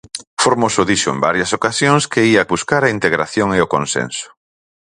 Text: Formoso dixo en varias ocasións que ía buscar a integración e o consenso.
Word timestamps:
Formoso 0.43 0.81
dixo 0.89 1.09
en 1.15 1.19
varias 1.27 1.51
ocasións 1.57 2.03
que 2.11 2.21
ía 2.33 2.49
buscar 2.53 2.81
a 2.83 2.93
integración 2.95 3.49
e 3.57 3.59
o 3.65 3.71
consenso. 3.75 4.27